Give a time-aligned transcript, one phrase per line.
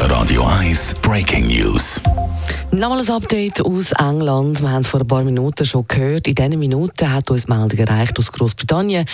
[0.00, 1.98] Radio 1 Breaking News.
[2.70, 4.60] Nochmal ein Update aus England.
[4.60, 6.28] Wir haben es vor ein paar Minuten schon gehört.
[6.28, 9.06] In diesen Minuten hat uns Meldung erreicht aus Großbritannien.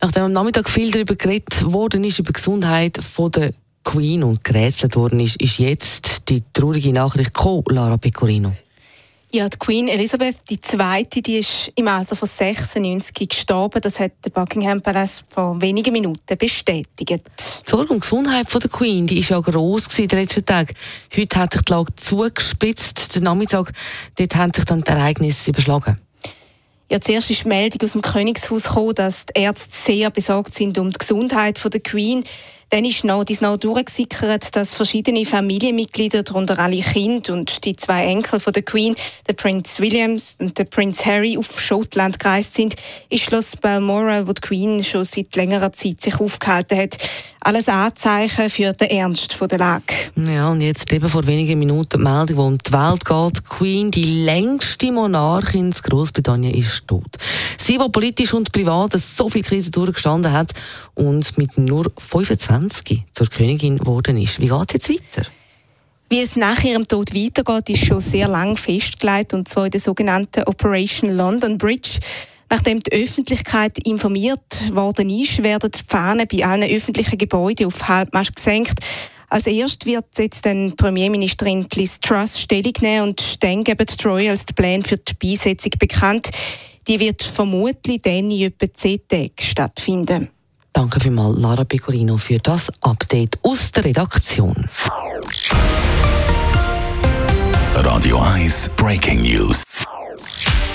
[0.00, 3.50] Nachdem am Nachmittag viel darüber geredet worden ist, über die Gesundheit von der
[3.82, 8.52] Queen und gerätselt worden ist, ist jetzt die traurige Nachricht gekommen, Lara Pecorino.
[9.32, 11.06] Ja, die Queen Elizabeth II.
[11.12, 13.80] Die ist im Alter von 96 gestorben.
[13.82, 17.55] Das hat der Buckingham Palace vor wenigen Minuten bestätigt.
[17.66, 20.72] Die Sorge und Gesundheit von der Queen die ist ja gross in den letzten Tagen.
[21.16, 23.16] Heute hat sich die Lage zugespitzt.
[23.16, 23.72] Der Nachmittag
[24.14, 25.98] dort haben sich dann die Ereignisse überschlagen.
[26.88, 30.78] Ja, zuerst ist die Meldung aus dem Königshaus gekommen, dass die Ärzte sehr besorgt sind
[30.78, 32.22] um die Gesundheit von der Queen.
[32.70, 38.06] Dann ist noch, ist noch durchgesickert, dass verschiedene Familienmitglieder, darunter alle Kinder und die zwei
[38.06, 38.96] Enkel von der Queen,
[39.28, 42.74] der Prinz Williams und der Prinz Harry, auf Schottland gereist sind,
[43.08, 46.98] ist Schloss Balmoral, wo die Queen schon seit längerer Zeit sich aufgehalten hat.
[47.40, 49.82] Alles Anzeichen für den Ernst der Lage.
[50.16, 53.48] Ja, und jetzt eben vor wenigen Minuten die Meldung, die um die Welt geht.
[53.48, 57.16] Queen, die längste Monarchin in Großbritannien, ist tot.
[57.58, 60.52] Sie, die politisch und privat so viel Krise durchgestanden hat
[60.94, 64.40] und mit nur 25 zur Königin geworden ist.
[64.40, 65.28] Wie geht es jetzt weiter?
[66.08, 69.80] Wie es nach ihrem Tod weitergeht, ist schon sehr lang festgelegt, und zwar in der
[69.80, 71.98] sogenannten Operation London Bridge.
[72.48, 78.36] Nachdem die Öffentlichkeit informiert worden ist, werden die Fahnen bei allen öffentlichen Gebäuden auf Halbmast
[78.36, 78.78] gesenkt.
[79.28, 84.46] Als erstes wird jetzt dann Premierministerin Liz Truss Stellung nehmen und dann geben die Royals
[84.46, 86.30] den Plan für die Beisetzung bekannt.
[86.86, 90.30] Die wird vermutlich dann in etwa zehn Tagen stattfinden.
[90.72, 94.54] Danke vielmals, Lara Pecorino, für das Update aus der Redaktion.
[97.74, 99.65] Radio 1 Breaking News.